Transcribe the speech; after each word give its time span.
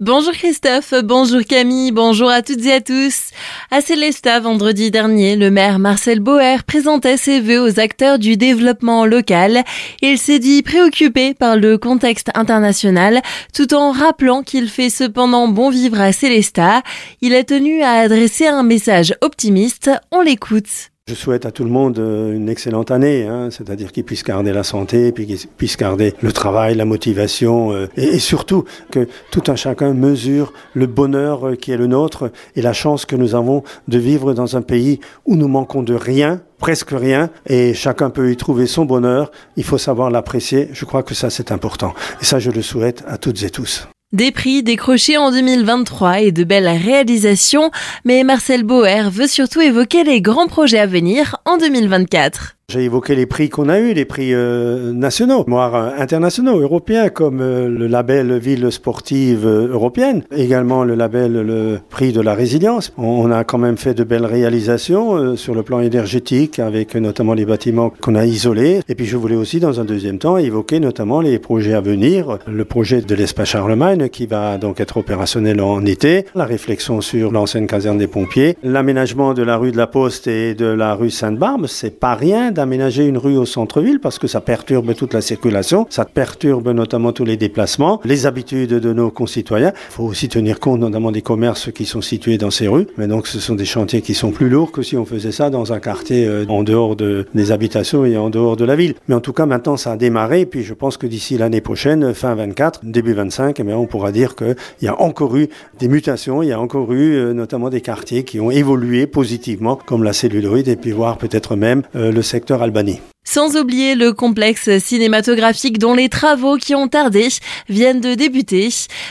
Bonjour 0.00 0.32
Christophe, 0.32 0.94
bonjour 1.04 1.42
Camille, 1.46 1.92
bonjour 1.92 2.30
à 2.30 2.40
toutes 2.40 2.64
et 2.64 2.72
à 2.72 2.80
tous. 2.80 3.32
À 3.70 3.82
Célesta, 3.82 4.40
vendredi 4.40 4.90
dernier, 4.90 5.36
le 5.36 5.50
maire 5.50 5.78
Marcel 5.78 6.20
Boer 6.20 6.62
présentait 6.66 7.18
ses 7.18 7.38
vœux 7.38 7.60
aux 7.60 7.78
acteurs 7.78 8.18
du 8.18 8.38
développement 8.38 9.04
local. 9.04 9.62
Il 10.00 10.16
s'est 10.16 10.38
dit 10.38 10.62
préoccupé 10.62 11.34
par 11.34 11.58
le 11.58 11.76
contexte 11.76 12.30
international, 12.32 13.20
tout 13.52 13.74
en 13.74 13.92
rappelant 13.92 14.42
qu'il 14.42 14.70
fait 14.70 14.88
cependant 14.88 15.48
bon 15.48 15.68
vivre 15.68 16.00
à 16.00 16.12
Célesta. 16.12 16.80
Il 17.20 17.34
a 17.34 17.44
tenu 17.44 17.82
à 17.82 17.96
adresser 17.96 18.46
un 18.46 18.62
message 18.62 19.14
optimiste. 19.20 19.90
On 20.12 20.22
l'écoute. 20.22 20.90
Je 21.10 21.16
souhaite 21.16 21.44
à 21.44 21.50
tout 21.50 21.64
le 21.64 21.70
monde 21.70 21.98
euh, 21.98 22.36
une 22.36 22.48
excellente 22.48 22.92
année, 22.92 23.26
hein, 23.26 23.48
c'est-à-dire 23.50 23.90
qu'ils 23.90 24.04
puissent 24.04 24.22
garder 24.22 24.52
la 24.52 24.62
santé, 24.62 25.10
puis 25.10 25.26
qu'ils 25.26 25.48
puissent 25.48 25.76
garder 25.76 26.14
le 26.22 26.30
travail, 26.30 26.76
la 26.76 26.84
motivation, 26.84 27.72
euh, 27.72 27.88
et, 27.96 28.20
surtout 28.20 28.64
que 28.92 29.08
tout 29.32 29.42
un 29.48 29.56
chacun 29.56 29.92
mesure 29.92 30.52
le 30.72 30.86
bonheur 30.86 31.48
euh, 31.48 31.56
qui 31.56 31.72
est 31.72 31.76
le 31.76 31.88
nôtre 31.88 32.30
et 32.54 32.62
la 32.62 32.72
chance 32.72 33.06
que 33.06 33.16
nous 33.16 33.34
avons 33.34 33.64
de 33.88 33.98
vivre 33.98 34.34
dans 34.34 34.56
un 34.56 34.62
pays 34.62 35.00
où 35.26 35.34
nous 35.34 35.48
manquons 35.48 35.82
de 35.82 35.94
rien, 35.94 36.42
presque 36.58 36.92
rien, 36.92 37.30
et 37.48 37.74
chacun 37.74 38.10
peut 38.10 38.30
y 38.30 38.36
trouver 38.36 38.68
son 38.68 38.84
bonheur. 38.84 39.32
Il 39.56 39.64
faut 39.64 39.78
savoir 39.78 40.12
l'apprécier. 40.12 40.68
Je 40.72 40.84
crois 40.84 41.02
que 41.02 41.14
ça 41.14 41.28
c'est 41.28 41.50
important, 41.50 41.92
et 42.22 42.24
ça 42.24 42.38
je 42.38 42.52
le 42.52 42.62
souhaite 42.62 43.02
à 43.08 43.18
toutes 43.18 43.42
et 43.42 43.50
tous. 43.50 43.88
Des 44.12 44.32
prix 44.32 44.64
décrochés 44.64 45.18
en 45.18 45.30
2023 45.30 46.22
et 46.22 46.32
de 46.32 46.42
belles 46.42 46.66
réalisations, 46.66 47.70
mais 48.04 48.24
Marcel 48.24 48.64
Boer 48.64 49.08
veut 49.08 49.28
surtout 49.28 49.60
évoquer 49.60 50.02
les 50.02 50.20
grands 50.20 50.48
projets 50.48 50.80
à 50.80 50.86
venir 50.86 51.36
en 51.44 51.58
2024. 51.58 52.56
J'ai 52.70 52.84
évoqué 52.84 53.16
les 53.16 53.26
prix 53.26 53.48
qu'on 53.48 53.68
a 53.68 53.80
eu, 53.80 53.94
les 53.94 54.04
prix 54.04 54.32
euh, 54.32 54.92
nationaux, 54.92 55.44
voire 55.48 55.74
euh, 55.74 55.90
internationaux, 55.98 56.60
européens, 56.60 57.08
comme 57.08 57.40
euh, 57.40 57.68
le 57.68 57.88
label 57.88 58.38
Ville 58.38 58.70
sportive 58.70 59.44
européenne, 59.44 60.22
également 60.30 60.84
le 60.84 60.94
label 60.94 61.32
le 61.32 61.80
prix 61.88 62.12
de 62.12 62.20
la 62.20 62.32
résilience. 62.32 62.92
On, 62.96 63.28
a 63.32 63.42
quand 63.42 63.58
même 63.58 63.76
fait 63.76 63.92
de 63.92 64.04
belles 64.04 64.24
réalisations 64.24 65.34
sur 65.36 65.52
le 65.56 65.64
plan 65.64 65.80
énergétique, 65.80 66.60
avec 66.60 66.94
notamment 66.94 67.34
les 67.34 67.44
bâtiments 67.44 67.92
qu'on 68.00 68.14
a 68.14 68.24
isolés. 68.24 68.82
Et 68.88 68.94
puis 68.94 69.06
je 69.06 69.16
voulais 69.16 69.34
aussi, 69.34 69.58
dans 69.58 69.80
un 69.80 69.84
deuxième 69.84 70.18
temps, 70.18 70.36
évoquer 70.36 70.78
notamment 70.78 71.20
les 71.20 71.40
projets 71.40 71.74
à 71.74 71.80
venir, 71.80 72.38
le 72.46 72.64
projet 72.64 73.00
de 73.00 73.14
l'espace 73.16 73.48
Charlemagne 73.48 74.08
qui 74.10 74.26
va 74.26 74.58
donc 74.58 74.80
être 74.80 74.96
opérationnel 74.96 75.60
en 75.60 75.84
été, 75.84 76.26
la 76.36 76.44
réflexion 76.44 77.00
sur 77.00 77.32
l'ancienne 77.32 77.66
caserne 77.66 77.98
des 77.98 78.06
pompiers, 78.06 78.56
l'aménagement 78.62 79.34
de 79.34 79.42
la 79.42 79.56
rue 79.56 79.72
de 79.72 79.76
la 79.76 79.88
Poste 79.88 80.28
et 80.28 80.54
de 80.54 80.66
la 80.66 80.94
rue 80.94 81.10
Sainte-Barbe, 81.10 81.66
c'est 81.66 81.98
pas 81.98 82.14
rien 82.14 82.52
aménager 82.60 83.06
une 83.06 83.18
rue 83.18 83.36
au 83.36 83.46
centre-ville 83.46 84.00
parce 84.00 84.18
que 84.18 84.26
ça 84.26 84.40
perturbe 84.40 84.94
toute 84.94 85.14
la 85.14 85.20
circulation, 85.20 85.86
ça 85.90 86.04
perturbe 86.04 86.68
notamment 86.68 87.12
tous 87.12 87.24
les 87.24 87.36
déplacements, 87.36 88.00
les 88.04 88.26
habitudes 88.26 88.74
de 88.74 88.92
nos 88.92 89.10
concitoyens. 89.10 89.72
Il 89.90 89.92
faut 89.92 90.04
aussi 90.04 90.28
tenir 90.28 90.60
compte 90.60 90.80
notamment 90.80 91.12
des 91.12 91.22
commerces 91.22 91.70
qui 91.72 91.84
sont 91.84 92.00
situés 92.00 92.38
dans 92.38 92.50
ces 92.50 92.68
rues. 92.68 92.86
Mais 92.96 93.06
donc 93.06 93.26
ce 93.26 93.40
sont 93.40 93.54
des 93.54 93.64
chantiers 93.64 94.02
qui 94.02 94.14
sont 94.14 94.30
plus 94.30 94.48
lourds 94.48 94.72
que 94.72 94.82
si 94.82 94.96
on 94.96 95.04
faisait 95.04 95.32
ça 95.32 95.50
dans 95.50 95.72
un 95.72 95.80
quartier 95.80 96.26
euh, 96.26 96.44
en 96.48 96.62
dehors 96.62 96.96
de, 96.96 97.26
des 97.34 97.52
habitations 97.52 98.04
et 98.04 98.16
en 98.16 98.30
dehors 98.30 98.56
de 98.56 98.64
la 98.64 98.76
ville. 98.76 98.94
Mais 99.08 99.14
en 99.14 99.20
tout 99.20 99.32
cas 99.32 99.46
maintenant 99.46 99.76
ça 99.76 99.92
a 99.92 99.96
démarré 99.96 100.40
et 100.40 100.46
puis 100.46 100.62
je 100.62 100.74
pense 100.74 100.96
que 100.96 101.06
d'ici 101.06 101.38
l'année 101.38 101.60
prochaine, 101.60 102.14
fin 102.14 102.34
24, 102.34 102.80
début 102.84 103.12
25, 103.12 103.58
eh 103.60 103.72
on 103.72 103.86
pourra 103.86 104.12
dire 104.12 104.34
qu'il 104.34 104.56
y 104.82 104.88
a 104.88 105.00
encore 105.00 105.36
eu 105.36 105.48
des 105.78 105.88
mutations, 105.88 106.42
il 106.42 106.48
y 106.48 106.52
a 106.52 106.60
encore 106.60 106.92
eu 106.92 107.14
euh, 107.14 107.32
notamment 107.32 107.70
des 107.70 107.80
quartiers 107.80 108.24
qui 108.24 108.40
ont 108.40 108.50
évolué 108.50 109.06
positivement 109.06 109.76
comme 109.76 110.02
la 110.02 110.12
celluloïde 110.12 110.68
et 110.68 110.76
puis 110.76 110.92
voir 110.92 111.18
peut-être 111.18 111.56
même 111.56 111.82
euh, 111.94 112.10
le 112.10 112.22
secteur 112.22 112.49
Albanie. 112.58 113.00
Sans 113.22 113.54
oublier 113.56 113.94
le 113.94 114.12
complexe 114.12 114.78
cinématographique 114.78 115.78
dont 115.78 115.94
les 115.94 116.08
travaux 116.08 116.56
qui 116.56 116.74
ont 116.74 116.88
tardé 116.88 117.28
viennent 117.68 118.00
de 118.00 118.14
débuter. 118.14 118.70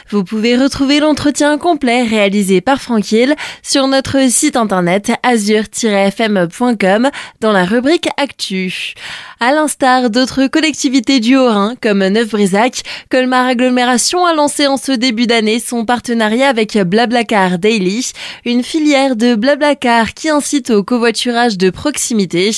Vous 0.10 0.24
pouvez 0.24 0.58
retrouver 0.58 1.00
l'entretien 1.00 1.58
complet 1.58 2.04
réalisé 2.04 2.60
par 2.60 2.82
Franquille 2.82 3.36
sur 3.62 3.88
notre 3.88 4.30
site 4.30 4.56
internet 4.58 5.12
azur-fm.com 5.24 7.10
dans 7.40 7.52
la 7.52 7.66
rubrique 7.66 8.10
Actu. 8.18 8.96
À 9.40 9.54
l'instar 9.54 10.10
d'autres 10.10 10.48
collectivités 10.48 11.20
du 11.22 11.38
Haut-Rhin 11.38 11.76
comme 11.82 12.06
Neuf-Brisac, 12.06 12.82
Colmar 13.10 13.46
Agglomération 13.46 14.26
a 14.26 14.34
lancé 14.34 14.68
en 14.68 14.76
ce 14.76 14.92
début 14.92 15.28
d'année 15.28 15.60
son 15.60 15.86
partenariat 15.86 16.50
avec 16.50 16.78
Blablacar 16.78 17.58
Daily, 17.58 18.12
une 18.44 18.64
filière 18.64 19.16
de 19.16 19.36
Blablacar 19.36 20.14
qui 20.14 20.30
incite 20.30 20.72
au 20.72 20.84
covoiturage 20.84 21.58
de 21.58 21.70
proximité. 21.70 22.50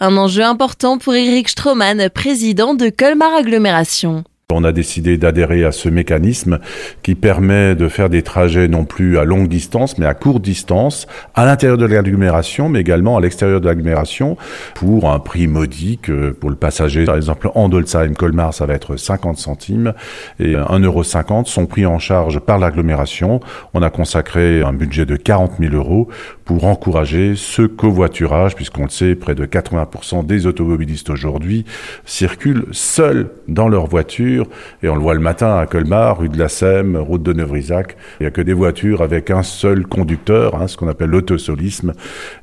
Un 0.00 0.16
enjeu 0.16 0.42
important 0.42 0.98
pour 1.04 1.14
Eric 1.14 1.50
Stroman, 1.50 2.08
président 2.08 2.72
de 2.72 2.88
Colmar 2.88 3.34
Agglomération. 3.34 4.24
On 4.52 4.62
a 4.62 4.72
décidé 4.72 5.16
d'adhérer 5.16 5.64
à 5.64 5.72
ce 5.72 5.88
mécanisme 5.88 6.58
qui 7.02 7.14
permet 7.14 7.74
de 7.74 7.88
faire 7.88 8.10
des 8.10 8.20
trajets 8.20 8.68
non 8.68 8.84
plus 8.84 9.18
à 9.18 9.24
longue 9.24 9.48
distance, 9.48 9.96
mais 9.96 10.04
à 10.04 10.12
courte 10.12 10.42
distance, 10.42 11.06
à 11.34 11.46
l'intérieur 11.46 11.78
de 11.78 11.86
l'agglomération, 11.86 12.68
mais 12.68 12.80
également 12.80 13.16
à 13.16 13.22
l'extérieur 13.22 13.62
de 13.62 13.66
l'agglomération, 13.66 14.36
pour 14.74 15.10
un 15.10 15.18
prix 15.18 15.46
modique 15.46 16.10
pour 16.40 16.50
le 16.50 16.56
passager. 16.56 17.06
Par 17.06 17.16
exemple, 17.16 17.48
en 17.54 17.70
Colmar, 18.14 18.52
ça 18.52 18.66
va 18.66 18.74
être 18.74 18.96
50 18.96 19.38
centimes 19.38 19.94
et 20.38 20.52
1,50€ 20.52 21.46
sont 21.46 21.64
pris 21.64 21.86
en 21.86 21.98
charge 21.98 22.38
par 22.38 22.58
l'agglomération. 22.58 23.40
On 23.72 23.80
a 23.80 23.88
consacré 23.88 24.62
un 24.62 24.74
budget 24.74 25.06
de 25.06 25.16
40 25.16 25.52
000 25.58 25.74
euros 25.74 26.08
pour 26.44 26.66
encourager 26.66 27.32
ce 27.34 27.62
covoiturage, 27.62 28.54
puisqu'on 28.54 28.84
le 28.84 28.90
sait, 28.90 29.14
près 29.14 29.34
de 29.34 29.46
80% 29.46 30.26
des 30.26 30.46
automobilistes 30.46 31.08
aujourd'hui 31.08 31.64
circulent 32.04 32.66
seuls 32.72 33.30
dans 33.48 33.68
leur 33.68 33.86
voiture 33.86 34.33
et 34.82 34.88
on 34.88 34.94
le 34.94 35.00
voit 35.00 35.14
le 35.14 35.20
matin 35.20 35.56
à 35.56 35.66
Colmar, 35.66 36.18
rue 36.18 36.28
de 36.28 36.38
la 36.38 36.48
Sème, 36.48 36.96
route 36.96 37.22
de 37.22 37.32
Neuvrisac. 37.32 37.96
Il 38.20 38.24
n'y 38.24 38.26
a 38.26 38.30
que 38.30 38.40
des 38.40 38.52
voitures 38.52 39.02
avec 39.02 39.30
un 39.30 39.42
seul 39.42 39.86
conducteur, 39.86 40.60
hein, 40.60 40.66
ce 40.66 40.76
qu'on 40.76 40.88
appelle 40.88 41.10
l'autosolisme. 41.10 41.92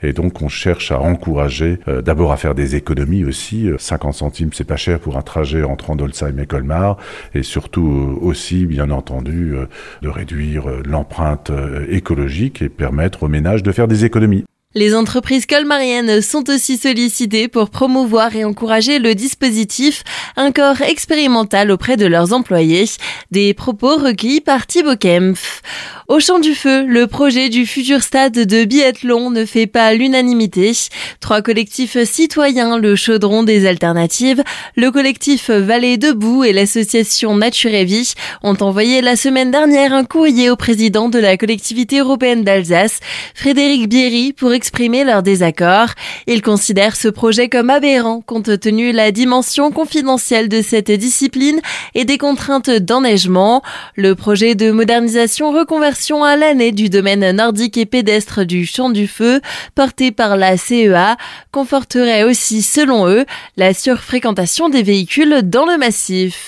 Et 0.03 0.13
donc, 0.13 0.41
on 0.41 0.47
cherche 0.47 0.91
à 0.91 0.99
encourager, 0.99 1.79
euh, 1.87 2.01
d'abord 2.01 2.31
à 2.31 2.37
faire 2.37 2.55
des 2.55 2.75
économies 2.75 3.25
aussi. 3.25 3.69
50 3.77 4.13
centimes, 4.13 4.49
c'est 4.53 4.63
pas 4.63 4.77
cher 4.77 4.99
pour 4.99 5.17
un 5.17 5.21
trajet 5.21 5.63
entre 5.63 5.89
Andolsheim 5.89 6.37
et 6.39 6.45
Colmar. 6.45 6.97
Et 7.33 7.43
surtout 7.43 8.17
euh, 8.21 8.25
aussi, 8.25 8.65
bien 8.65 8.89
entendu, 8.89 9.53
euh, 9.55 9.65
de 10.01 10.09
réduire 10.09 10.65
l'empreinte 10.85 11.51
écologique 11.89 12.61
et 12.61 12.69
permettre 12.69 13.23
aux 13.23 13.27
ménages 13.27 13.63
de 13.63 13.71
faire 13.71 13.87
des 13.87 14.05
économies. 14.05 14.45
Les 14.73 14.95
entreprises 14.95 15.45
colmariennes 15.45 16.21
sont 16.21 16.49
aussi 16.49 16.77
sollicitées 16.77 17.49
pour 17.49 17.69
promouvoir 17.69 18.33
et 18.37 18.45
encourager 18.45 18.99
le 18.99 19.15
dispositif 19.15 20.03
Un 20.37 20.53
corps 20.53 20.81
expérimental 20.81 21.71
auprès 21.71 21.97
de 21.97 22.05
leurs 22.05 22.31
employés. 22.31 22.85
Des 23.31 23.53
propos 23.53 23.97
recueillis 23.97 24.39
par 24.39 24.67
Thibaut 24.67 24.95
Kempf. 24.95 25.61
Au 26.07 26.19
champ 26.19 26.39
du 26.39 26.55
feu, 26.55 26.85
le 26.85 27.07
projet 27.07 27.49
du 27.49 27.65
futur 27.65 28.01
stade 28.01 28.33
de 28.33 28.65
biathlon 28.65 29.29
ne 29.29 29.45
fait 29.45 29.67
pas 29.67 29.93
l'unanimité. 29.93 30.71
Trois 31.19 31.41
collectifs 31.41 32.01
citoyens, 32.03 32.77
le 32.77 32.95
Chaudron 32.95 33.43
des 33.43 33.65
Alternatives, 33.65 34.43
le 34.75 34.91
collectif 34.91 35.49
Vallée 35.49 35.97
Debout 35.97 36.43
et 36.43 36.53
l'association 36.53 37.35
Nature 37.35 37.73
et 37.73 37.85
Vie 37.85 38.13
ont 38.43 38.57
envoyé 38.61 39.01
la 39.01 39.15
semaine 39.15 39.51
dernière 39.51 39.93
un 39.93 40.03
courrier 40.03 40.49
au 40.49 40.55
président 40.55 41.07
de 41.07 41.19
la 41.19 41.37
collectivité 41.37 41.99
européenne 41.99 42.43
d'Alsace, 42.43 42.99
Frédéric 43.33 43.87
Bierry, 43.87 44.33
pour 44.33 44.51
exprimer 44.61 45.03
leur 45.03 45.23
désaccord. 45.23 45.87
Ils 46.27 46.43
considèrent 46.43 46.95
ce 46.95 47.07
projet 47.07 47.49
comme 47.49 47.71
aberrant 47.71 48.21
compte 48.21 48.59
tenu 48.59 48.91
la 48.91 49.11
dimension 49.11 49.71
confidentielle 49.71 50.49
de 50.49 50.61
cette 50.61 50.91
discipline 50.91 51.59
et 51.95 52.05
des 52.05 52.19
contraintes 52.19 52.69
d'enneigement. 52.69 53.63
Le 53.95 54.13
projet 54.13 54.53
de 54.53 54.69
modernisation 54.69 55.51
reconversion 55.51 56.23
à 56.23 56.35
l'année 56.35 56.71
du 56.71 56.89
domaine 56.89 57.31
nordique 57.31 57.75
et 57.75 57.87
pédestre 57.87 58.45
du 58.45 58.67
Champ 58.67 58.91
du 58.91 59.07
Feu, 59.07 59.41
porté 59.73 60.11
par 60.11 60.37
la 60.37 60.57
CEA, 60.57 61.17
conforterait 61.51 62.23
aussi, 62.23 62.61
selon 62.61 63.07
eux, 63.07 63.25
la 63.57 63.73
surfréquentation 63.73 64.69
des 64.69 64.83
véhicules 64.83 65.41
dans 65.41 65.65
le 65.65 65.79
massif. 65.79 66.37